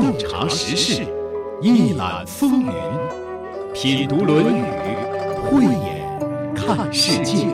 [0.00, 1.04] 洞察时事，
[1.60, 2.72] 一览风云，
[3.74, 4.62] 品读《论语》，
[5.42, 7.48] 慧眼看世界。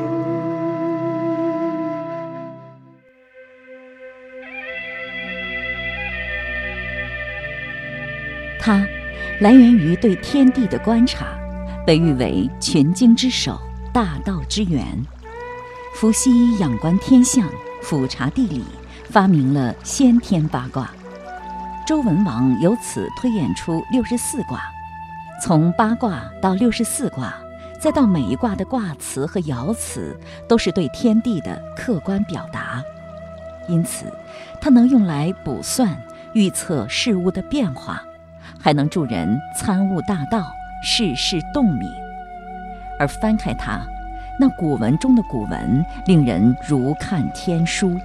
[8.60, 8.86] 它
[9.40, 11.28] 来源于对天地的观察，
[11.86, 13.58] 被誉为群经之首、
[13.90, 14.84] 大道之源。
[15.94, 17.48] 伏羲仰观天象，
[17.80, 18.62] 俯察地理，
[19.04, 20.92] 发明了先天八卦。
[21.86, 24.62] 周文王由此推演出六十四卦，
[25.42, 27.34] 从八卦到六十四卦，
[27.78, 30.18] 再到每一卦的卦辞和爻辞，
[30.48, 32.82] 都是对天地的客观表达。
[33.68, 34.06] 因此，
[34.62, 35.94] 它能用来卜算、
[36.32, 38.02] 预测事物的变化。
[38.58, 40.50] 还能助人参悟大道，
[40.82, 41.90] 世事洞明。
[42.98, 43.80] 而翻开它，
[44.40, 47.98] 那古文中的古文，令人如看天书。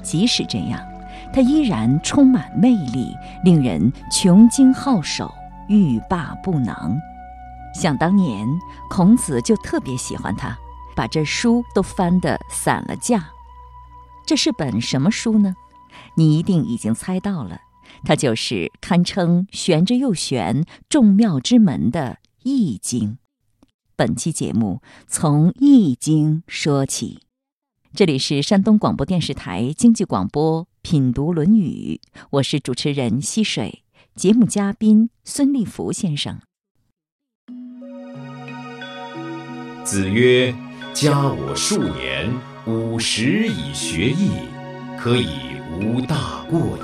[0.00, 0.80] 即使这样，
[1.34, 3.12] 它依然充满魅力，
[3.42, 5.34] 令人穷经皓首，
[5.68, 6.96] 欲罢不能。
[7.74, 8.46] 想当年，
[8.88, 10.56] 孔子就特别喜欢它，
[10.94, 13.28] 把这书都翻得散了架。
[14.24, 15.56] 这是本什么书呢？
[16.16, 17.58] 你一定已经猜到了。
[18.04, 23.10] 它就是堪称玄之又玄、众妙之门的《易经》。
[23.96, 27.22] 本期节目从《易经》说起。
[27.92, 33.82] 这里是山东广播电视台经济广播《品读论语》，我是主持人溪水，
[34.14, 36.38] 节目嘉宾孙立福先生。
[39.82, 40.54] 子曰
[40.92, 42.30] ：“加我数年，
[42.66, 44.28] 五十以学艺，
[44.98, 45.26] 可以
[45.80, 46.82] 无大过矣。”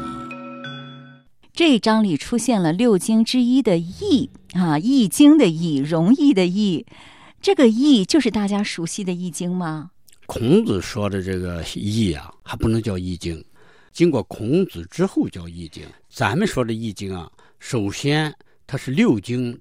[1.53, 6.87] 这一章里出现了六经之一的“易”啊，《易经》的“易”，容易的“易”。
[7.42, 9.91] 这个“易”就是大家熟悉的《易经》吗？
[10.25, 13.37] 孔子说的这个“易”啊，还不能叫《易经》，
[13.92, 15.83] 经过孔子之后叫《易经》。
[16.08, 18.34] 咱们说的《易经》啊，首先
[18.66, 19.58] 它是六经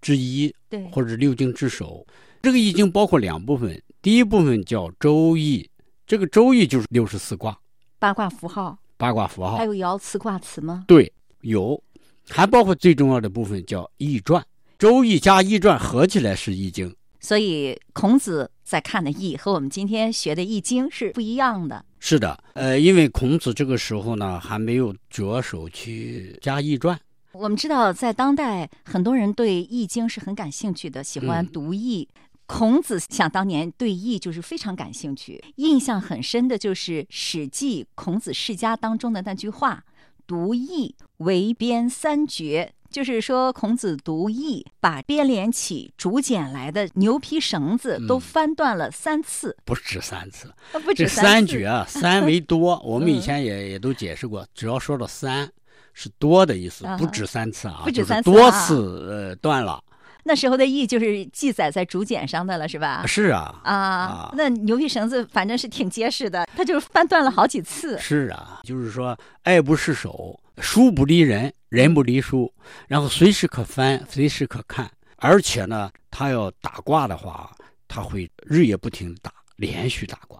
[0.00, 2.06] 之一，对，或者六经之首。
[2.42, 5.62] 这个《易经》包括两部分，第一部分叫《周易》，
[6.06, 7.58] 这个《周易》就是六十四卦，
[7.98, 10.84] 八卦符号，八卦符号，还有爻辞卦辞吗？
[10.86, 11.12] 对。
[11.42, 11.82] 有，
[12.28, 14.40] 还包括最重要的部分叫《易传》，
[14.78, 16.88] 《周易》加《易传》合起来是《易经》。
[17.18, 21.84] 所以孔子在看的《易》和我们今天学的《易经》是不一样的。
[22.04, 26.96] 是的，呃，因为孔子这个时候呢还没有着手去加《易传》。
[27.30, 32.04] 我们知道，在当代很多人对《易经》是很感兴趣的，喜欢读《易》。
[32.46, 39.84] 孔子想当年对《易》就是非常感兴趣，印象很深的就是《史记·孔子世家》当中的那句话。
[40.26, 50.52] 读易为编三绝，就是说孔子读易，把编连起竹简来的牛皮绳子都翻断了三次，不止三次，
[50.84, 52.78] 不止三绝啊，三为多。
[52.84, 55.50] 我们以前也也都解释过，只要说到三，
[55.94, 58.76] 是多的意思，不止三次啊，就是多次
[59.08, 59.82] 呃断了。
[60.24, 63.04] 那时候的易就是记载在竹简上的了，是吧？
[63.06, 67.98] 是啊，啊，那牛皮绳子反正是挺结实的，它就是翻断了好几次。
[67.98, 72.52] 是啊，就是说爱不释手，书不离人，人不离书，
[72.86, 77.50] 然后随时可翻，随时可看，而且呢，他要打卦的话，
[77.88, 80.38] 他会日夜不停打，连续打卦。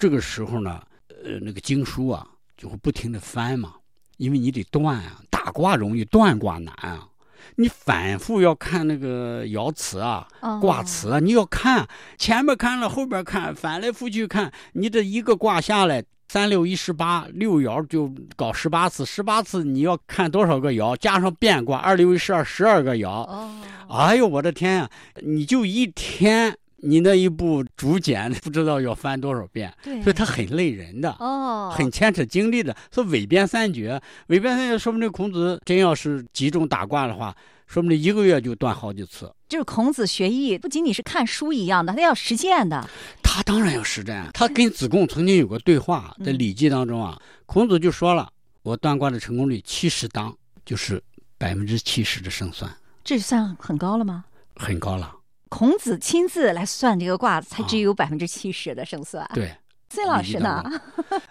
[0.00, 0.82] 这个时候呢，
[1.24, 3.74] 呃，那个经书啊，就会不停的翻嘛，
[4.16, 7.08] 因为你得断啊，打卦容易，断卦难啊。
[7.54, 10.26] 你反复要看那个爻辞啊、
[10.60, 11.86] 卦辞啊，你要看
[12.18, 23.08] 前面看了后边看，翻来覆去看，你这一个卦下来三六一十八，六爻就搞十八次，十八次你要看多少个爻，加上变卦，二六一十二，十二个爻。
[23.08, 23.50] 哦，
[23.88, 24.90] 哎呦我的天呀，
[25.22, 26.56] 你就一天。
[26.80, 29.72] 你那一部竹简 不知道要翻多少遍，
[30.04, 32.76] 所以它很累人的，哦，很牵扯精力的。
[32.92, 37.34] 说伪编三绝，伪编三绝，说不定孔子真要是集中打卦的话，
[37.66, 39.32] 说不定一个月就断好几次。
[39.48, 42.88] 就是孔子学艺不仅仅是看书一样的，他要实践的。
[43.22, 44.28] 他当然要实践。
[44.32, 48.28] 他跟子贡曾经有个对话，在《礼记》当中啊，孔子就说了
[48.62, 50.34] ：“我断卦的成功率七十当，
[50.64, 51.02] 就是
[51.38, 52.70] 百分之七十的胜算。”
[53.04, 54.24] 这算很高了吗？
[54.56, 55.14] 很高了。
[55.48, 59.24] 孔子亲自来算这个卦，才只有百分之七十的胜算。
[59.32, 59.54] 对，
[59.90, 60.64] 孙老师呢？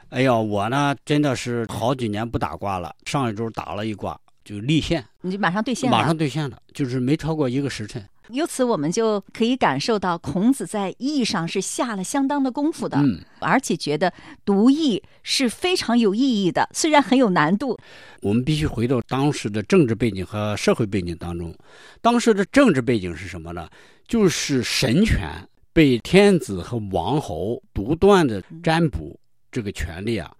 [0.10, 2.96] 哎呀，我呢真的是好几年不打卦了。
[3.06, 8.08] 上一周打了一卦，就立宪，你就马上兑现了，马上兑现了，就是没超过一个时辰。
[8.30, 14.12] 由此，我们就可以感受到孔子在义上是下了相当的功夫的，嗯，而且觉得
[14.44, 17.78] 读义是非常有意义的，虽然很有难度。
[18.22, 21.54] 我们必须回到当时的政治背景和社会背景当中。
[22.02, 23.68] 当时的政治背景是什么呢？
[24.08, 25.28] 就是神权
[25.74, 29.20] 被天子和王侯独断的占卜
[29.52, 30.32] 这个权利啊，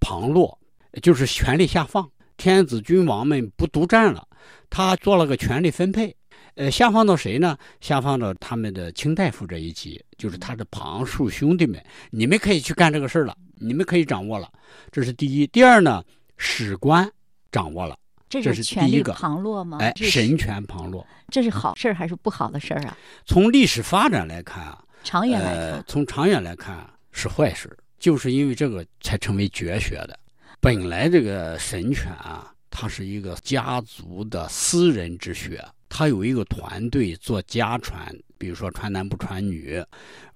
[0.00, 0.58] 旁落，
[1.02, 2.08] 就是权力下放。
[2.38, 4.26] 天子君王们不独占了，
[4.70, 6.16] 他做了个权力分配。
[6.54, 7.56] 呃，下放到谁呢？
[7.80, 11.80] 下放到他们的卿大夫这一级，就是他的旁庶兄弟们，
[12.10, 14.50] 你们可以去干这个事儿了，你们可以掌握了。
[14.90, 15.46] 这是第一。
[15.48, 16.02] 第二呢，
[16.36, 17.08] 史官
[17.52, 17.96] 掌握了，
[18.28, 19.78] 这这是权力第一个旁落吗？
[19.80, 21.06] 哎，神权旁落。
[21.28, 22.96] 这是好事儿还是不好的事儿啊？
[23.24, 30.18] 从历史发展来看啊，长远来呃看，，从长远来看啊是坏事，就是因为这个才成为绝学的。
[30.60, 39.82] 本来这个神犬啊，它是一个家族的私人之学，它有一个团队做家传，比如说传男不传女，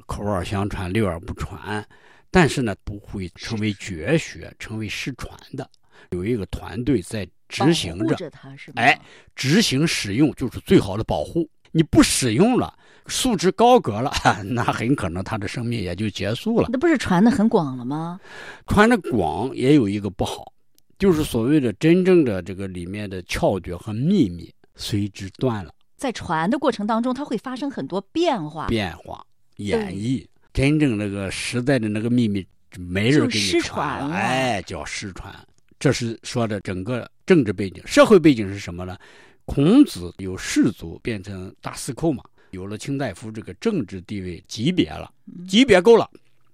[0.07, 1.85] 口耳相传，六耳不传。
[2.31, 5.69] 但是呢，不会成为绝学，成为失传的。
[6.11, 8.31] 有一个团队在执行着着？
[8.77, 8.99] 哎，
[9.35, 11.49] 执行使用就是最好的保护。
[11.73, 12.73] 你不使用了，
[13.06, 14.12] 素质高阁了，
[14.44, 16.69] 那很可能他的生命也就结束了。
[16.70, 18.20] 那不是传的很广了吗？
[18.66, 20.52] 传的广也有一个不好，
[20.99, 29.25] 就是所谓的真正的这个里面的窍诀和秘密随之断了，在传的过程当中，它会发生很多变化，变化
[29.56, 32.46] 演绎，真正那个时代的那个秘密
[32.78, 35.34] 没人给你就失传传了哎，叫失传。
[35.78, 38.96] 这是说的整个政治背景，社会背景是什么呢？
[39.44, 42.22] 孔子由士族变成大司寇嘛，
[42.52, 45.10] 有了卿大夫这个政治地位级别了，
[45.49, 46.06] 级别够了，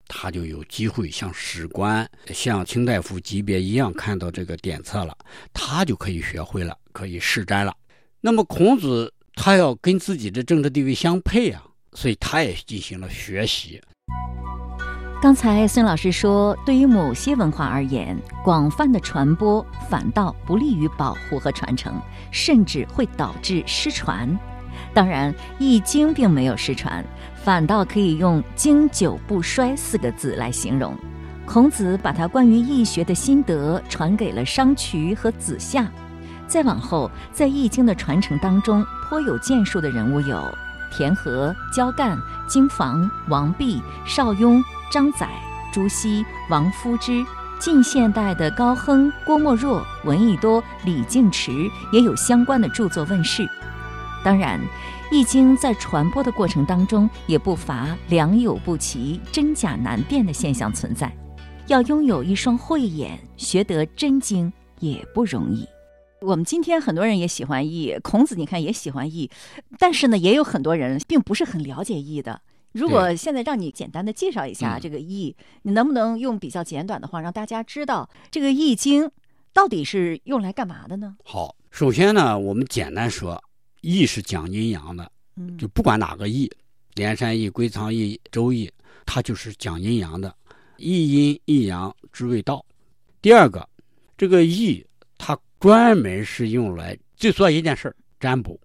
[0.07, 5.17] 他就有机会像史官、像卿大夫级别一样看到这个典册了，
[5.53, 7.75] 他就可以学会了，可以施展了。
[8.21, 11.65] 那么孔子他要跟自己的政治地位相配啊，
[11.95, 13.83] 所以他也进行了学习。
[15.21, 22.01] 刚才孙老师说，对于某些文化而言，广泛的传播反倒不利于保护和传承，
[22.31, 24.39] 甚至会导致失传。
[24.95, 27.05] 当然，《易经》并没有失传，
[27.45, 30.97] 反倒可以用“经久不衰”四个字来形容。
[31.47, 35.87] 孔子把他关于易学的心得传给了商渠和子夏。
[36.47, 40.43] 再往后，在《易经》的传承当中，颇有建树的人物有
[40.91, 42.19] 田和、焦干、
[42.49, 45.29] 经房、王弼、邵雍、张载、
[45.73, 47.25] 朱熹、王夫之。
[47.59, 51.51] 近现代的高亨、郭沫若、闻一多、李敬池
[51.93, 53.49] 也有相关的著作问世。
[54.25, 54.61] 当然，
[55.11, 61.11] 《易经》在传播的过程当中，也不乏良莠不齐、真假难辨的现象存在。
[61.69, 65.67] 要拥有一双慧眼，学得真经也不容易。
[66.21, 69.31] 我们今天很多人也喜欢易，孔子你看也喜欢易，
[69.79, 72.41] 但是呢，也有很多人并不是很了解易的。
[72.73, 79.05] 如果现在让你简单的介绍一下嗯这个易，你能不能用比较简短的话让大家知道这个《易经》
[79.53, 81.17] 到底是用来干嘛的呢？
[81.25, 83.43] 好，首先呢，我们简单说，
[83.81, 86.51] 易是讲阴阳的，嗯就不管哪个易，
[86.95, 88.71] 连山易、归藏易、周易，
[89.07, 90.35] 它就是讲阴阳的，
[90.77, 92.65] 一阴一阳之谓道。
[93.21, 93.69] 第二个，
[94.17, 94.85] 这个易
[95.17, 98.61] 它专门是用来就做一件事儿，占卜，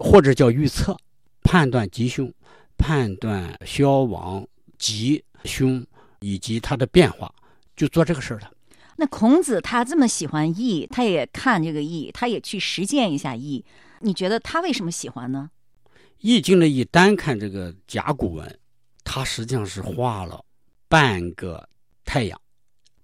[0.00, 0.96] 或者叫预测，
[1.42, 2.32] 判断吉凶，
[2.76, 4.46] 判断消亡
[4.78, 5.84] 吉凶
[6.20, 7.32] 以及它的变化，
[7.76, 8.50] 就做这个事儿的。
[8.96, 13.64] 那孔子他这么喜欢易，他也看这个易，他也去实践一下易。
[14.00, 15.50] 你觉得他为什么喜欢呢？
[16.18, 18.58] 《易经》的易，单看这个甲骨文，
[19.04, 20.44] 它实际上是画了
[20.88, 21.68] 半个
[22.04, 22.40] 太阳，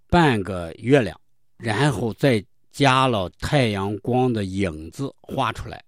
[0.08, 1.18] 半个月亮，
[1.56, 5.82] 然后再加了太阳光的影子画出来。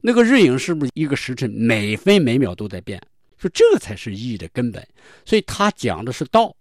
[0.00, 3.00] 那个日影是不是一个时辰每分每秒都在变？
[3.36, 4.86] 说这才是易的根本。
[5.24, 6.54] 所以他讲的是道，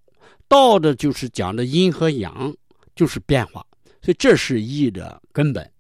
[0.48, 2.54] 道的就是讲的阴和阳，
[2.96, 3.66] 就是变化。
[4.02, 5.72] 所以这是易的根本。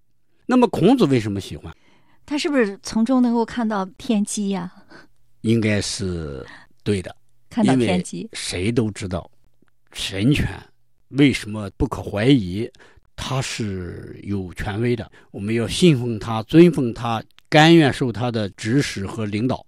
[0.45, 1.75] 那么孔子为什么喜欢？
[2.29, 4.71] 他是不是从中能够看到天机呀、
[5.41, 6.45] 应该是
[6.83, 7.15] 对的。
[7.49, 9.27] 看到天机，谁都知道，
[9.93, 10.47] 神权
[11.07, 12.69] 为什么不可怀疑？
[13.15, 19.65] 他是有权威的，我们要信奉他、尊奉他，甘愿受他的指使和领导。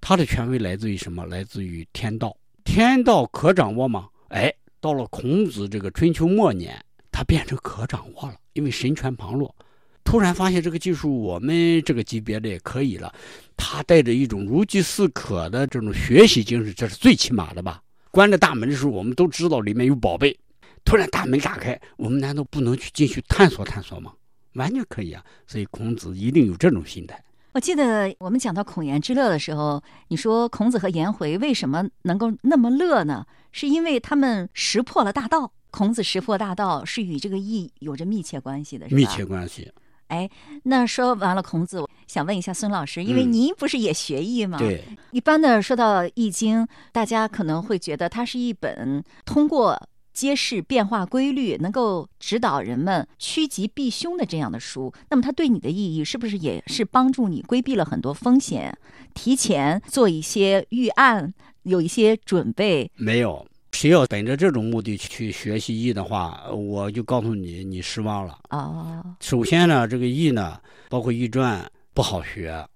[0.00, 1.24] 他的权威来自于什么？
[1.26, 2.36] 来自于天道。
[2.64, 4.08] 天道可掌握吗？
[4.30, 6.76] 哎，到了孔子这个春秋末年，
[7.12, 9.54] 他变成可掌握了，因为神权旁落。
[10.04, 13.12] 突然发现这个技术，我们这个级别的也可以了。
[13.56, 17.82] 他带着一种如饥似渴的这种学习精神，这是最起码的吧？
[18.10, 20.36] 关着大门的时候，我们都知道里面有宝贝。
[20.84, 24.12] 突然大门打开，我们难道不能去进去探索探索吗？
[24.54, 25.22] 完全可以啊！
[25.46, 27.22] 所以孔子一定有这种心态。
[27.52, 33.26] 我记得我们讲到孔颜之乐的时候，你说孔子和颜回为什么能够那么乐呢？
[33.52, 35.52] 是因为他们识破了大道。
[35.70, 38.96] 孔子识破大道是与这个义有着密切关系的，是吧？
[38.96, 39.70] 密切关系。
[40.10, 40.28] 哎，
[40.64, 44.58] 那说完了孔子，我想问一下孙老师，因为嗯您不是也学易吗？。
[44.58, 46.62] 对，一般的说到《易经》，
[46.92, 49.80] 大家可能会觉得它是一本通过
[50.12, 58.76] 揭示变化规律，能够指导人们趋吉避凶的这样的书，那么它对你的意义是不是也是帮助你规避了很多风险，
[59.14, 62.90] 提前做一些预案，有一些准备？
[62.96, 68.38] 没有，谁要本着这种目的去学习易的话，我就告诉你，你失望了。
[68.50, 72.66] 哦，首先呢，这个易呢，包括易传不好学。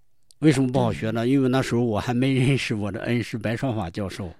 [0.41, 1.27] 为什么不好学呢？
[1.27, 4.31] 因为那时候我还没 认识我的恩师白双法教授，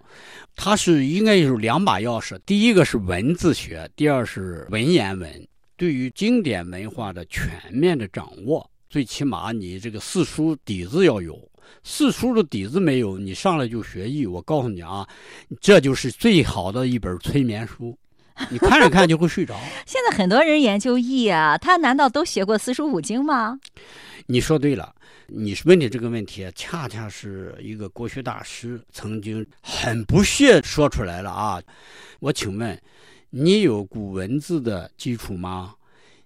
[0.55, 5.49] 他是应该有两把钥匙，第一个是文字学，第二是文言文。
[5.77, 11.37] 对于经典文化的全面的掌握，最起码你这个四书底子要有。
[11.83, 15.07] 四书的底子没有，你上来就学易，我告诉你啊，
[15.61, 17.97] 这就是最好的一本催眠书，
[18.51, 19.55] 你看着看就会睡着。
[19.87, 23.59] 现在很多人研究易啊，他难道都学过四书五经吗？
[24.27, 24.95] 你说对了。
[25.27, 31.63] 你问的这个问题，恰恰是一个国学大师曾经很不屑说出来了啊！
[32.21, 32.79] 我请问，
[33.31, 35.75] 你有古文字的基础吗？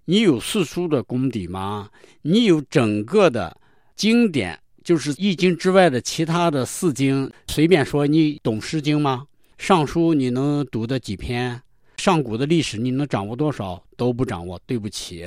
[0.05, 1.89] 你有四书的功底吗？
[2.23, 3.57] 你有整个的
[3.95, 7.31] 经典，就是《易经》之外的其他的四经？
[7.49, 9.27] 随便说，你懂《诗经》吗？
[9.59, 11.61] 《尚书》你能读的几篇？
[11.99, 13.85] 上古的历史你能掌握多少？
[13.99, 15.27] 都不掌握，对不起。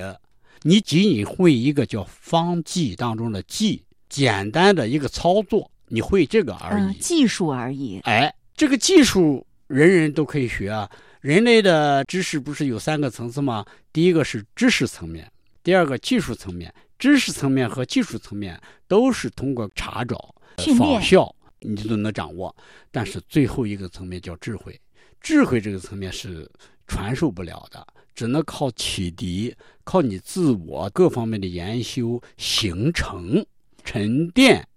[0.64, 8.00] 你仅仅会一个叫方剂当中的剂，简单的一个操作，你会这个而已，技术而已。
[8.06, 10.90] 哎，这个技术人人都可以学啊。
[11.20, 13.64] 人类的知识不是有三个层次吗？
[13.94, 16.74] 第一个是知识层面，第二个技术层面。
[17.02, 20.36] 知识层面和技术层面都是通过查找、
[20.78, 22.56] 仿效，你都能掌握。
[22.92, 24.80] 但是最后一个层面叫智慧，
[25.20, 26.48] 智慧这个层面是
[26.86, 27.88] 传授不了的。
[28.14, 33.44] 只能靠启迪，靠你自我各方面的研修形成、
[33.84, 34.68] 沉淀，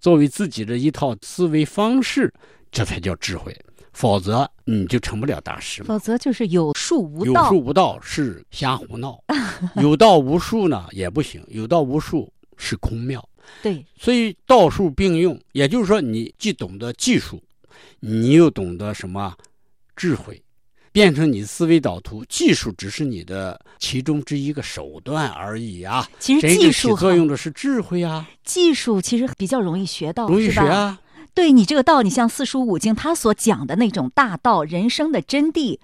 [0.00, 2.32] 作为自己的一套思维方式，
[2.72, 3.54] 这才叫智慧。
[3.94, 5.82] 否则你就成不了大师。
[5.82, 7.44] 否则就是有术无道。
[7.44, 9.18] 有术无道是瞎胡闹，
[9.80, 11.42] 有道无术呢也不行。
[11.48, 13.26] 有道无术是空妙。
[13.62, 17.42] 对，所以道术并用，也就是说，你既懂得技术，
[18.00, 19.34] 你又懂得什么
[19.94, 20.40] 智慧。
[20.92, 26.08] 变成你思维导图，技术只是你的其中之一个手段而已啊。
[26.20, 28.28] 其实技术起作用的是智慧啊。
[28.44, 31.00] 技术其实比较容易学到，容易学啊。
[31.34, 35.78] 对你这个道，你像四书五经，他所讲的那种大道、人生的真谛，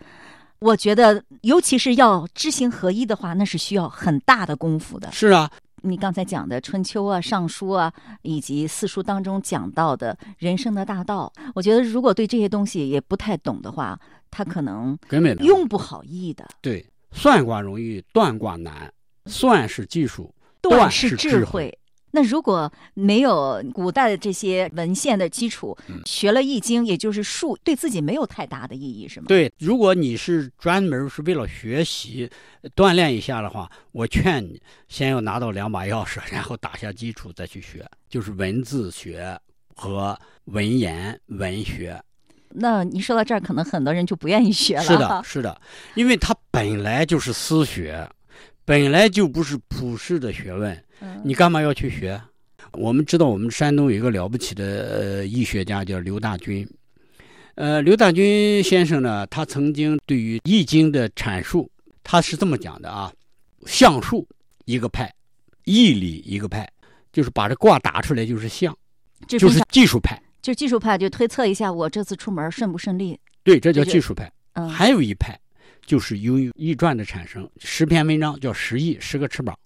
[0.61, 5.11] 我觉得，尤其是要知行合一的话，那是需要很大的功夫的。
[5.11, 5.51] 是啊，
[5.83, 7.93] 你刚才讲的《春秋》啊、《尚书》啊，
[8.23, 13.99] 以及四书当中讲到的人生的大道，我觉得如果对这些东西也不太懂的话，
[14.31, 16.47] 他可能根本用不好易的。
[16.61, 18.93] 对，算卦容易，断卦难。
[19.27, 21.77] 算是技术，断是智慧。
[22.13, 29.27] 那如果没有古代的这些文献的基础，学了易经，也就是术，对自己没有太大的意义，是吗？
[29.29, 32.29] 对，如果你是专门是为了学习、
[32.75, 39.39] 锻炼一下的话，我劝你先要拿到两把钥匙，然后打下基础再去学，就是文字学
[39.75, 42.01] 和文言文学。
[42.53, 44.83] 那你说到这儿，可能很多人就不愿意学了。
[44.83, 45.61] 是的，是的，
[45.95, 48.11] 因为它本来就是私学，
[48.65, 50.85] 本来就不是普世的学问，
[51.25, 52.21] 你干嘛要去学？
[52.73, 54.65] 我们知道，我们山东有一个了不起的
[55.01, 56.69] 呃医学家叫刘大军，
[57.57, 61.69] 呃，刘大军先生呢，他曾经对于《易经》的阐述，
[62.05, 63.13] 他是这么讲的啊：
[63.67, 64.25] 相术
[64.67, 65.13] 一个派，
[65.65, 66.71] 义理一个派，
[67.13, 68.77] 就是把这卦打出来就是相，
[69.27, 70.21] 就是技术派。
[70.41, 73.19] 就技术派就推测一下我这次出门顺不顺利？
[73.43, 74.31] 对，这叫技术派。
[74.53, 75.37] 嗯，还有一派，
[75.85, 79.59] 就是由于易传的产生，十篇文章叫十易，十个翅膀。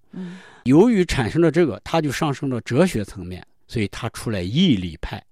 [0.64, 5.23] 由于产生了这个，他就上升到哲学层面，所以他出来义理派，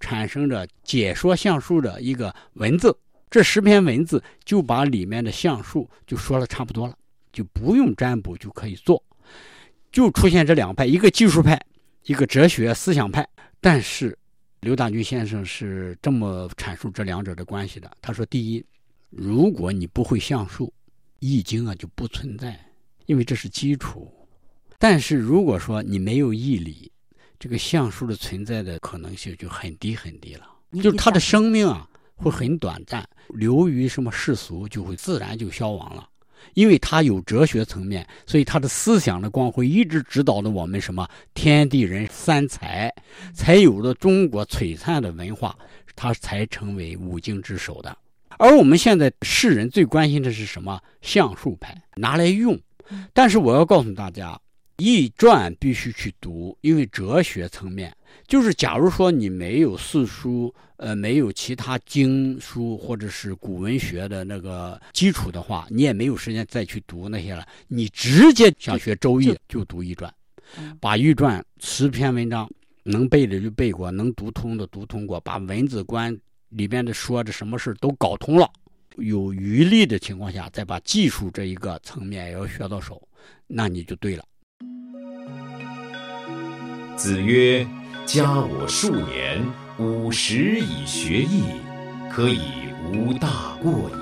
[0.00, 2.96] 产生着解说相术的一个文字。
[3.30, 6.96] 这十篇文字就把里面的相术就说了差不多了，
[7.32, 9.02] 就不用占卜就可以做，
[9.90, 11.60] 就出现这两派，一个技术派，
[12.04, 13.28] 一个哲学思想派。
[13.60, 14.16] 但是。
[14.60, 17.88] 刘大军先生是这么阐述这两者的关系的。
[18.00, 18.64] 他说：“第一，
[19.10, 20.66] 如果你不会相术，
[21.20, 22.58] 《易经》啊就不存在，
[23.04, 24.12] 因为这是基础。
[24.78, 26.90] 但是如果说你没有义理，
[27.38, 30.46] 这个相术的存在的可能性就很低很低了，
[30.82, 36.08] 就是他的生命啊会很短暂，流于什么世俗，就会自然就消亡了。”
[36.54, 42.92] 因为他有哲学层面，所以他的思想的光辉一直指导着我们什么天地人三才，
[43.34, 45.58] 才有了中国璀璨的文化，
[45.96, 47.96] 他才成为五经之首的。
[48.38, 50.80] 而我们现在世人最关心的是什么？
[51.02, 52.56] 相术派拿来用，
[53.12, 54.32] 但是我要告诉大家，
[54.76, 57.94] 《易传》必须去读，因为哲学层面
[58.26, 67.46] 就是假如说你没有四书，呃，没有其他经书或者是古文学的那个基础的话，你也没有时间再去读那些了。
[67.68, 70.12] 你直接想学《周易》，就读《易传》，
[70.78, 72.50] 把《易传》十篇文章
[72.82, 76.14] 能背的就背过，能读通的读通过，把文字观
[76.50, 78.50] 里边的说的什么事都搞通了。
[78.98, 83.00] 有余力的情况下，再把技术这一个层面也要学到手，
[83.46, 84.24] 那你就对了。
[86.96, 87.66] 子曰
[88.06, 89.44] ：“加我数年，
[89.78, 91.44] 五十以学艺，
[92.10, 92.40] 可以
[92.90, 93.92] 无大过矣。”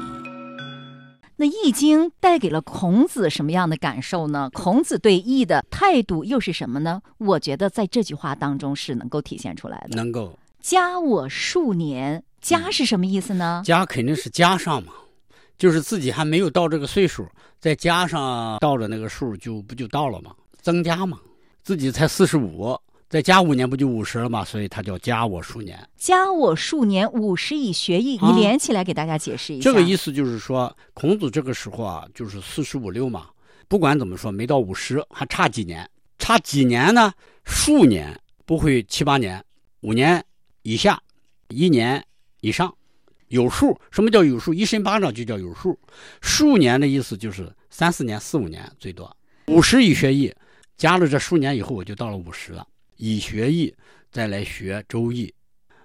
[1.36, 4.48] 那《易经》带给了孔子什么样的感受呢？
[4.52, 7.02] 孔子对易的态度又是什么呢？
[7.18, 9.96] 我觉得在这句话当中是能够体现出来的。
[9.96, 12.22] 能够加我数年。
[12.40, 13.62] 加是什么意思呢？
[13.64, 14.92] 加肯定是加上嘛，
[15.58, 17.26] 就是自己还没有到这个岁数，
[17.58, 20.30] 再加上到了那个数，就不就到了吗？
[20.60, 21.18] 增加嘛，
[21.64, 22.78] 自己才四十五，
[23.08, 24.44] 再加五年不就五十了吗？
[24.44, 25.88] 所以他叫加我数年。
[25.96, 28.18] 加我数年，五十以学艺。
[28.22, 29.64] 你连起来给大家解释一下。
[29.64, 33.28] 这个意思就是说，孔子这个时候啊，就是四十五六嘛，
[33.66, 35.88] 不管怎么说，没到五十，还差几年？
[36.18, 37.12] 差几年呢？
[37.44, 39.42] 数年不会七八年，
[39.80, 40.22] 五年
[40.62, 41.02] 以下，
[41.48, 42.04] 一年。
[42.40, 42.70] 以上
[43.28, 44.52] 有数，什么叫有数？
[44.52, 45.78] 一伸巴掌就叫有数。
[46.20, 49.10] 数年的意思就是三四年、四五年最多。
[49.46, 50.30] 五十以学艺，
[50.76, 52.66] 加了这数年以后，我就到了五十了。
[52.96, 53.74] 以学艺
[54.10, 55.26] 再来学《周易》，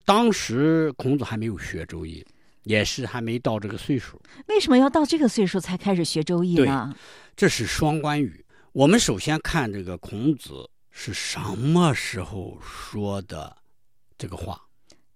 [0.06, 2.22] 当时孔子还没有学《周易》，
[2.64, 4.22] 也是还没到这个岁数。
[4.48, 6.96] 为什么要到这个岁数才开始学《周易》呢？
[7.36, 8.46] 这是双关语。
[8.72, 13.58] 我们首先看这个孔子是什么时候说的
[14.18, 14.62] 这个话。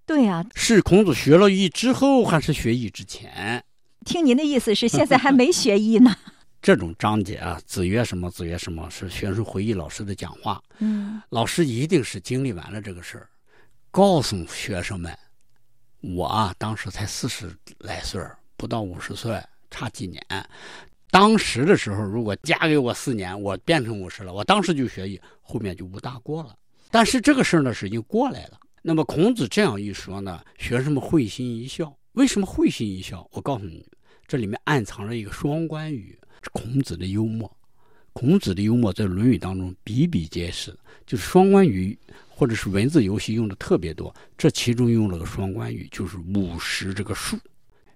[0.06, 3.64] 对呀，是孔子学了易之后，还是学易之前？
[4.04, 6.16] 听您的意思是现在还没学易呢。
[6.64, 10.64] 这种章节啊，子曰什么，子曰什么，是学生回忆老师的讲话。
[10.80, 13.28] 嗯，老师一定是经历完了这个事儿，
[13.92, 15.14] 告诉学生们，
[16.00, 19.38] 我啊，当时才四十来岁不到五十岁，
[19.70, 20.26] 差几年。
[21.12, 26.56] 当时的时候，如果加给我四年，我变成五十了，我当时就学艺，后面就无大过了。
[26.90, 28.58] 但是这个事儿呢，是已经过来了。
[28.82, 31.94] 那么孔子这样一说呢，学生们会心一笑。
[32.14, 33.28] 为什么会心一笑？
[33.34, 33.86] 我告诉你，
[34.26, 36.23] 这里面暗藏着一个双关语，是
[36.64, 37.52] 孔子的幽默。
[38.14, 40.74] 孔子的幽默在《论语》当中比比皆是，
[41.06, 41.98] 就是双关语
[42.30, 44.16] 或者是文字游戏用的特别多。
[44.38, 47.38] 这其中用了个双关语，就是五十这个数。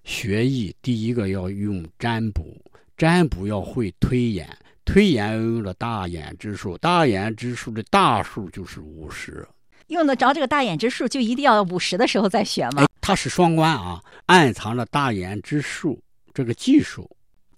[0.04, 2.60] 学艺第一个要用占卜，
[2.94, 4.46] 占卜要会推演，
[4.84, 9.48] 推演要用了大眼之数，大眼之数的大数就是五十。
[9.86, 12.86] 用得着这个大眼之数，就一定要五十的时候再学吗？
[13.00, 15.98] 它是双关啊，暗藏了大眼之数
[16.34, 17.08] 这个技术。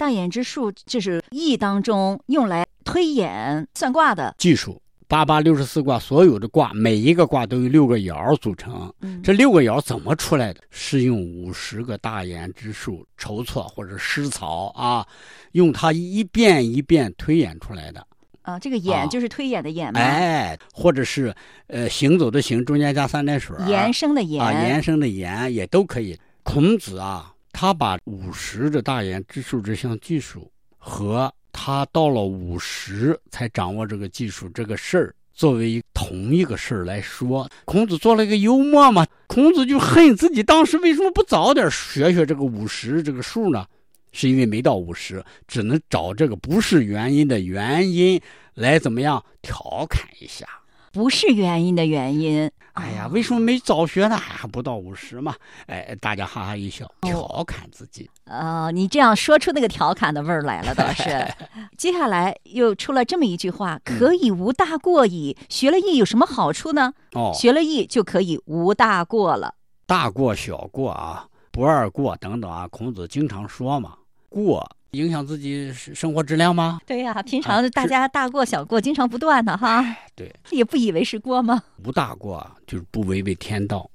[0.00, 4.80] 大眼之术就是易当中用来推演算卦的技术。
[5.06, 8.90] 八八六十四卦，所有的卦每一个卦都有六个爻组成。
[9.22, 10.60] 这六个爻怎么出来的？
[10.70, 15.06] 是用五十个大眼之术筹措或者施草啊，
[15.52, 18.06] 用它一遍一遍推演出来的。
[18.40, 20.00] 啊，这个演就是推演的演吗？
[20.00, 21.34] 哎，或者是
[21.66, 26.18] 呃行走的行中间加三点水，延伸的延啊，延伸的延也都可以。
[26.42, 39.06] 孔子啊，他把五十的大言之数这项技术和他到了五十才掌握这个技术这个事儿作为同一个事儿来说，孔子做了一个幽默嘛。
[39.26, 43.66] 孔子就恨自己当时为什么不早点学学这个五十这个数呢？
[44.12, 48.20] 是因为没到五十，只能找这个不是原因的原因
[48.54, 50.46] 来怎么样调侃一下？
[50.92, 52.50] 不是原因的原因。
[52.74, 54.16] 哎呀，为什么没早学呢？
[54.16, 55.34] 还不到五十嘛？
[55.66, 58.08] 哎，大家哈哈一笑，调侃自己。
[58.26, 61.26] 哦，你这样说出那个调侃的味儿来了，倒是。
[61.76, 66.94] 接下来又出了这么一句话：“可以无大过矣。”学了易有什么好处呢？
[67.12, 69.54] 哦，学了易就可以无大过了。
[69.86, 73.94] 大过小过啊，不二过等等啊，孔子经常说嘛。
[74.28, 76.80] 过影响自己生活质量吗？
[76.86, 79.84] 对呀，平常大家大过小过经常不断的哈。
[80.16, 81.62] 对，也不以为是过吗？
[81.82, 83.88] 不大过啊就是不违背天道，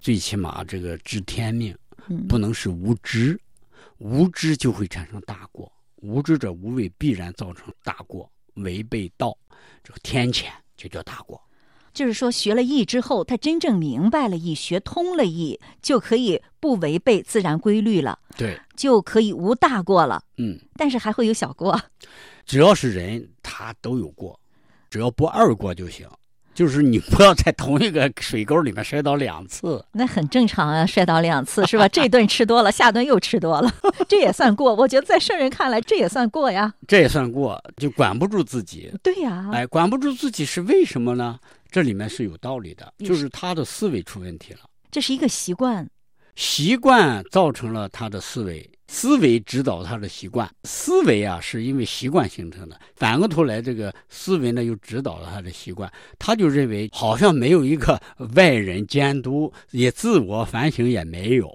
[0.00, 1.76] 最起码这个知天命，
[2.28, 3.40] 不能是无知，
[3.98, 9.36] 无知就会产生大过，无知者无畏必然造成大过，违背道，
[9.84, 11.40] 这个天谴就叫大过。
[11.92, 18.18] 就是说，学了易之后，他真正明白了易，学通了易，就可以不违背自然规律了。
[18.36, 20.24] 对，就可以无大过了。
[20.38, 21.80] 嗯，但是还会有小过。
[22.46, 24.38] 只要是人，他都有过，
[24.90, 26.08] 只要不二过就行。
[26.54, 29.84] 就是你不要在同一个水沟里面摔倒两次。
[29.92, 31.88] 那很正常啊，摔倒两次是吧？
[31.90, 33.72] 这顿吃多了，下顿又吃多了，
[34.08, 34.74] 这也算过。
[34.74, 36.72] 我觉得在圣人看来，这也算过呀。
[36.86, 38.92] 这也算过，就管不住自己。
[39.02, 41.38] 对呀，哎，管不住自己是为什么呢？
[41.70, 44.60] 这里面是有道理的，就是是他的思维出问题了。
[44.90, 45.88] 这是一个习惯。
[46.34, 50.50] 习惯造成了他的思维，思维指导他的习惯。
[50.64, 55.90] 思维啊，是因为习惯形成的，反过头来，这个思维呢又指导了他的习惯。
[56.18, 58.00] 他就认为好像没有一个
[58.34, 61.48] 外人监督， 也自我反省也没有，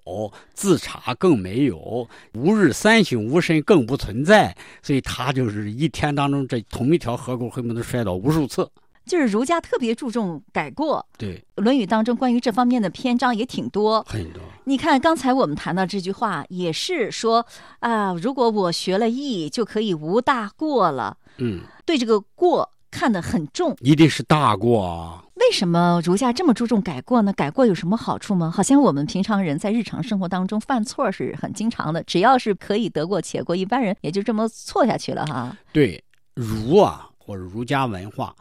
[0.54, 4.56] 自查更没有，吾日三省吾身更不存在。
[4.82, 8.68] 所以他就是一天当中这同一条河沟恨不得摔倒无数次。
[9.08, 14.06] 就是儒家特别注重改过，对，《论语》当中关于这方面的篇章也挺多。
[14.08, 14.41] 很多。
[14.65, 17.46] 你看，刚才我们谈到这句话，也是说
[17.80, 21.17] 啊，如果我学了艺，就可以无大过了。
[21.38, 23.76] 嗯，对这个过看得很重。
[23.80, 25.24] 一定是大过啊。
[25.36, 27.32] 为什么儒家这么注重改过呢？
[27.32, 28.52] 改过有什么好处吗？
[28.52, 35.56] 好像我们平常人在日常生活当中犯错是很经常的，只要是可以得过且过，一般人也就这么错下去了哈。
[35.72, 38.36] 对儒啊，或者儒家文化，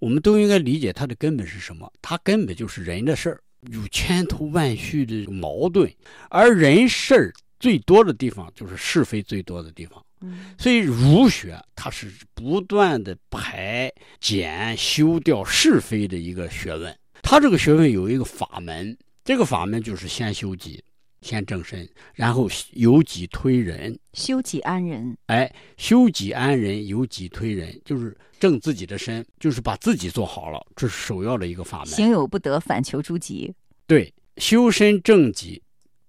[0.00, 1.90] 我们都应该理解它的根本是什么？
[2.02, 5.88] 它根本就是人的事儿，有千头万绪的矛盾，
[6.28, 10.04] 而人事儿最多的地方就是是非最多的地方。
[10.22, 16.94] 嗯所以儒学它是不断的排减修掉是非的一个学问。
[17.22, 20.82] 它这个学问有一个法门，这个法门就是先修己，
[21.22, 23.98] 先正身，然后由己推人。
[24.14, 31.88] 修己安人，哎，修己安人，由己推人，就是正自己的身，就是把自己做好了，这是首要的一个法门。
[31.88, 33.54] 行有不得，反求诸己。
[33.86, 35.62] 对，修身正己，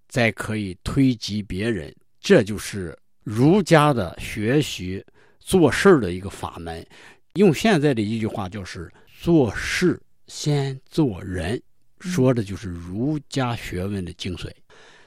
[0.08, 5.04] 再可以推及别人，这就是儒家的学习
[5.40, 6.86] 做事儿的一个法门。
[7.36, 11.62] 用现在的一句话就是“做事先做人”，
[12.00, 14.50] 说的就是儒家学问的精髓。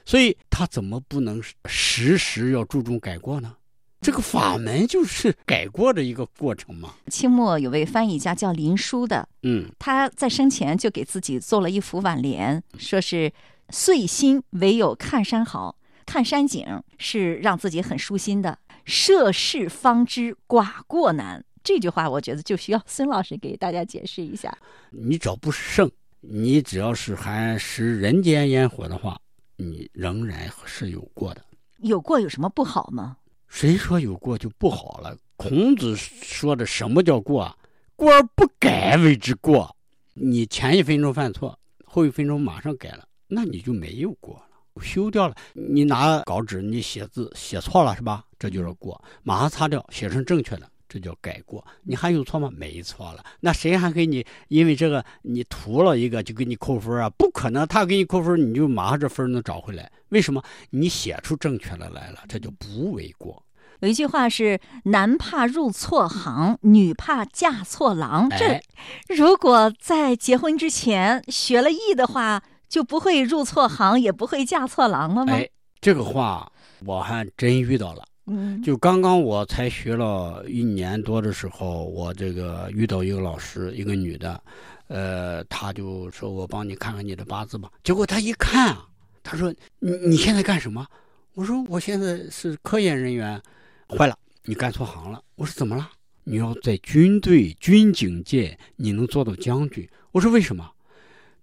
[0.05, 3.55] 所以他怎么不能时时要注重改过呢？
[4.01, 6.93] 这个法门就是改过的一个过程嘛。
[7.07, 13.33] 清末有位翻译家叫林纾的，嗯，他在生前就给自己做了一幅挽联，说是
[13.71, 18.59] “岁心唯有看山好”，看山景是让自己很舒心的。
[18.85, 24.55] 涉世方知寡过难，这句话我觉得就需要孙老师给大家解释一下。
[24.91, 25.89] 你只要不是圣，
[26.21, 29.19] 你只要是还食人间烟火的话，
[29.57, 31.43] 你仍然是有过的。
[31.77, 33.17] 有过有什么不好吗？
[33.47, 35.17] 谁说有过就不好了？
[35.37, 37.57] 孔子说的什么叫过啊？
[37.95, 39.75] 过而不改谓之过。
[40.13, 45.35] 你前一分钟犯错，后一分钟马上改了，那你就没有过了，修掉了。
[45.53, 48.25] 你拿稿纸，你写字写错了是吧？
[48.39, 51.65] 这就是过，马上擦掉，写成正确的，这叫改过。
[51.83, 52.49] 你还有错吗？
[52.55, 53.23] 没错了。
[53.39, 57.09] 那谁还给你因为这个你涂了一个就给你扣分啊？
[57.11, 59.91] 不可能，他给你扣分，你就马上这分能找回来。
[60.09, 60.43] 为什么？
[60.69, 63.43] 你写出正确的来了，这就不为过。
[63.81, 68.29] 有一句话是“男怕入错行，女怕嫁错郎”。
[68.31, 68.63] 这哎，
[69.09, 75.33] 如果在结婚之前学了艺的话，就不会入错行，也不会嫁错郎了吗？
[75.33, 75.49] 哎，
[75.81, 76.51] 这个话
[76.85, 78.05] 我还真遇到了。
[78.27, 84.41] 嗯，就刚刚我才学了一年多的时候，我这个遇到一个老师，一个女的，
[84.87, 87.71] 呃，她就说我帮你看看你的八字吧。
[87.83, 88.87] 结果她一看啊，
[89.21, 90.85] 她说你你现在干什么？
[91.33, 93.41] 我说我现在是科研人员。
[93.89, 95.21] 坏了，你干错行了。
[95.35, 95.91] 我说怎么了？
[96.23, 99.87] 你要在军队军警界，你能做到将军。
[100.11, 100.71] 我说为什么？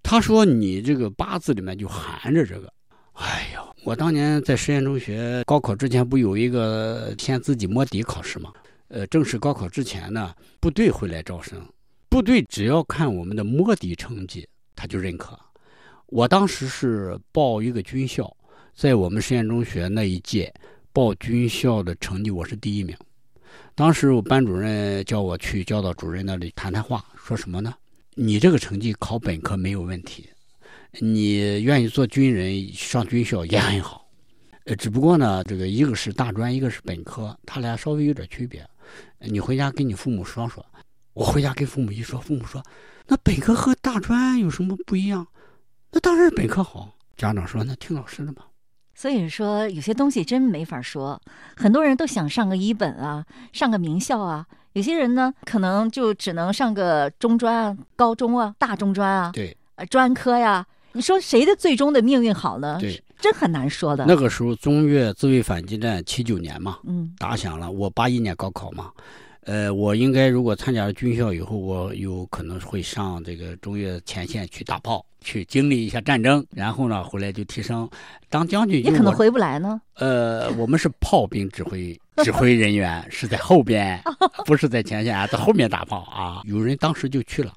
[0.03, 2.73] 他说你这个八字里面就含着这个。
[3.13, 8.53] 哎呦，我当年在实验中学高考之前不有一个先自己摸底考试吗？
[8.87, 11.61] 呃，正式高考之前呢，部队会来招生，
[12.09, 15.37] 部队只要看我们的摸底成绩，他就认可。
[16.07, 18.33] 我当时是报一个军校，
[18.73, 20.55] 在我们实验中学那一届
[20.93, 22.97] 报军校的成绩我是第一名。
[23.75, 27.75] 当时我班主任叫我去教导主任那里谈谈话，说什么呢？
[28.15, 30.29] 你这个成绩考本科没有问题，
[31.01, 34.07] 你愿意做军人上军校也很好，
[34.65, 38.67] 呃，只不过呢，这个一个是大专，一个是本科，他俩稍微有点区别。
[39.19, 40.65] 你回家跟你父母说说。
[41.15, 42.63] 我回家跟父母一说，父母说
[43.07, 45.27] ：“那本科和大专有什么不一样？
[45.91, 48.47] 那当然是本科好。”家长说：“那听老师的吧。”
[48.97, 51.21] 所以说有些东西真没法说。
[51.55, 54.47] 很多人都想上个一本啊，上个名校啊。
[54.73, 60.67] 有些人呢，可能就只能上个中专啊、高中啊、大中专啊、对呃专科呀。
[60.93, 62.79] 你说谁的最终的命运好呢？
[62.81, 64.05] 对，真很难说的。
[64.07, 67.71] 那个时候中越自卫反击战七九年嘛，嗯打响了。
[67.71, 68.91] 我八一年高考嘛，
[69.45, 77.89] 呃，我应该如果参加了军校以后，我有可能会上这个中越前线去打炮，去经历一下战争，然后呢，回来就提升
[78.29, 78.83] 当将军。
[78.85, 79.81] 你可能回不来呢。
[79.97, 83.99] 呃，我们是炮兵指挥 指挥人员，是在后边，
[84.45, 86.43] 不是在前线，在后面打炮啊。
[86.45, 87.53] 有人当时就去了。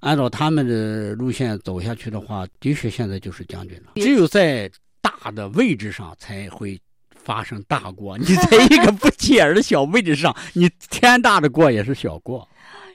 [0.00, 3.92] 按照他们的路线走下去的话，的确现在就是将军了。
[3.96, 6.80] 只有在大的位置上才会
[7.14, 8.16] 发生大过。
[8.18, 12.48] 你在一个不起眼的小位置上，你天大的过也是小过。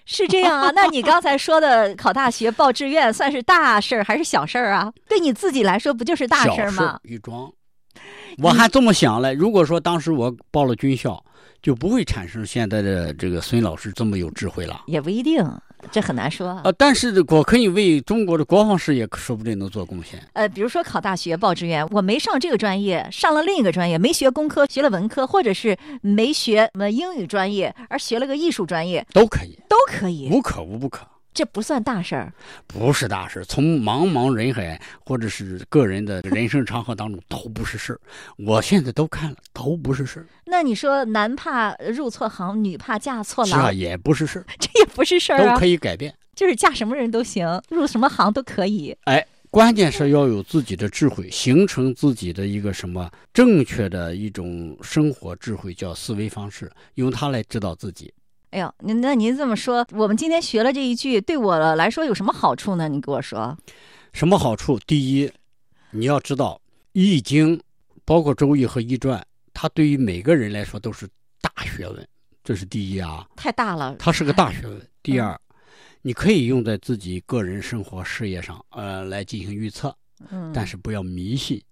[0.05, 0.71] 是这样啊？
[0.75, 4.91] 那你刚才说的考大学、报志愿，算是大事儿还是小事儿啊？
[5.07, 6.99] 对你自己来说，不就是大事儿吗？
[7.03, 7.51] 一桩。
[8.37, 9.33] 我还这么想嘞。
[9.33, 11.23] 如果说当时我报了军校，
[11.61, 14.81] 就不会产生现在的这个孙老师这么有智慧了。
[14.87, 15.45] 也不一定。
[15.91, 20.21] 这很难说啊，但是我可以为中国的国防事业说不定能做贡献。
[20.33, 31.07] 呃，比如说考大学报志愿，我没上这个专业，上了另一个专业，没学工科，学了文科，或者是没学什么英语专业，而学了个艺术专业，都可以，都可以，无可无不可。
[31.33, 32.33] 这不算大事儿，
[32.67, 37.99] 不是大事从茫茫人海或者是个人的人生长河当中都不是事儿。
[38.37, 40.27] 我现在都看了，都不是事儿。
[40.45, 46.13] 那你说男怕入错行，女怕嫁错郎，这也不是事儿， 这也不是事儿啊，都可以改变。
[46.35, 48.95] 就是嫁什么人都行，入什么行都可以。
[49.03, 58.13] 哎，关键是要有自己的智慧，形成自己的一个什么正确的一种生活智慧，叫思维方式，用它来指导自己。
[58.51, 62.89] 哎呦，您那您这么说，我们今天学了这一句，对我来说有什么好处呢？
[62.89, 63.57] 你给我说，
[64.11, 64.77] 什么好处？
[64.85, 65.31] 第一，
[65.91, 66.59] 你要知道
[66.91, 67.57] 《易经》，
[68.03, 69.17] 包括《周易》和《易传》，
[69.53, 71.07] 它对于每个人来说都是
[71.39, 72.05] 大学问，
[72.43, 73.25] 这是第一啊。
[73.37, 74.81] 太大了，它是个大学问。
[75.01, 75.39] 第二，
[76.01, 79.95] 你可以用在自己个人生活、事业上，呃，来进行预测。
[80.29, 80.51] 嗯。
[80.53, 81.63] 但是不要迷信，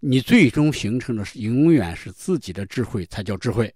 [0.00, 3.74] 你最终形成的是永远是自己的智慧才叫智慧。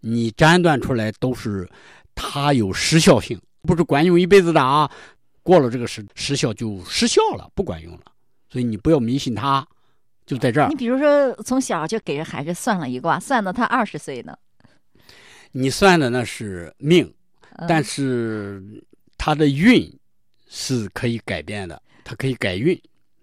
[0.00, 1.68] 你诊断出来都是，
[2.14, 4.90] 它有时效性，不是管用一辈子的啊！
[5.42, 8.00] 过了这个时时效就失效了，不管用了。
[8.48, 9.66] 所以你不要迷信它，
[10.26, 10.68] 就在这儿。
[10.68, 14.36] 你比如说，从小就给人孩子算了一卦，算到他二十岁呢。
[15.52, 17.12] 你算的那是命，
[17.66, 18.62] 但是
[19.18, 19.92] 他的运
[20.48, 22.80] 是可以改变的，他可以改运。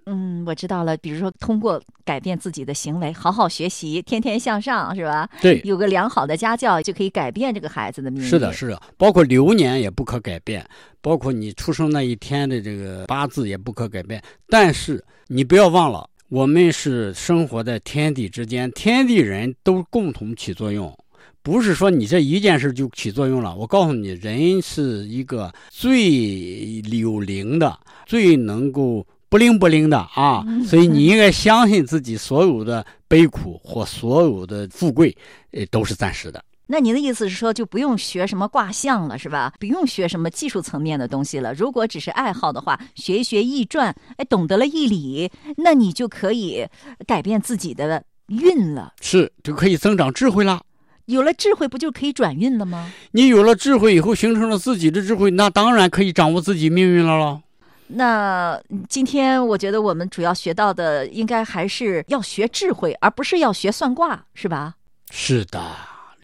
[0.09, 0.95] 嗯，我知道了。
[0.97, 5.29] 比如说，通过改变自己的行为，好好学习，天天向上，是吧？
[5.41, 8.25] 对，有个良好的家教，就可以改变这个孩子的命运。
[8.25, 8.81] 是的，是的。
[8.95, 10.65] 包括流年也不可改变，
[11.01, 14.23] 包括你出生那一天的这个八字也不可改变。
[14.47, 20.97] 但是你不要忘了，我们是生活在天地之间，天地人都共同起作用，
[21.43, 23.53] 不是说你这一件事就起作用了。
[23.53, 29.05] 我告诉你，人是一个最有灵的，最能够。
[29.29, 35.15] 不灵不灵的啊，所以你应该相信自己，所有的悲苦或所有的富贵，
[35.51, 36.43] 呃，都是暂时的。
[36.69, 39.53] 那您的意思是说，就不用学什么卦象了，是吧？
[39.59, 41.53] 不用学什么技术层面的东西了。
[41.53, 46.65] 如果只是爱好的话，学一学易传，哎，懂得了易理，那你就可以
[47.05, 48.93] 改变自己的运了。
[48.99, 50.61] 是，就可以增长智慧了。
[51.05, 52.91] 有了智慧，不就可以转运了吗？
[53.11, 57.41] 你有了智慧以后，形成了自己的智慧，那当然可以掌握自己命运了喽。
[57.87, 64.75] 那今天我觉得我们主要学到的，应该还是要学智慧，而不是要学算卦，是吧？
[65.09, 65.75] 是的，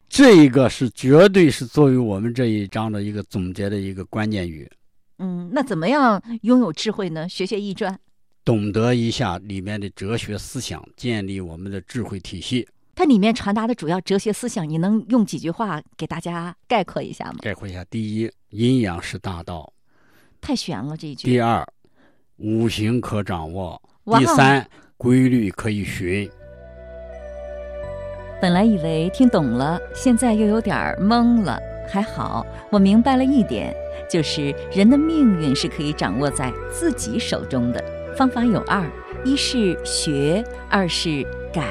[0.08, 4.70] 这个是绝对是作为我们这一章的一个总结的一个关键语。
[5.18, 7.28] 嗯，那怎么样拥有智慧呢？
[7.28, 7.98] 学学易传，
[8.44, 12.68] 懂得一下里面的哲学思想，建立我们的智慧体系。
[12.94, 17.38] 它里面传达的主要哲学思想，你能用几句话给大家概括一下吗？
[17.40, 19.72] 概括一下：第一，阴阳是大道。
[20.44, 21.26] 太悬了这一句。
[21.26, 21.66] 第二，
[22.36, 23.80] 五行可掌握；
[24.18, 24.66] 第三，
[24.98, 26.30] 规律可以循。
[28.42, 31.58] 本来以为听懂了，现在又有点懵了。
[31.88, 33.74] 还好，我明白了一点，
[34.08, 37.82] 就是人的命运是可以掌握在自己手中的。
[38.14, 38.86] 方法有二：
[39.24, 41.64] 一是学，二是改。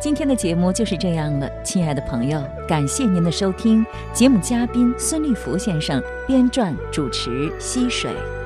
[0.00, 3.84] 今天的节目就是这样了，亲爱的朋友，感谢您的收听。
[4.12, 8.37] 节目嘉宾孙立福先生，编撰主持溪水。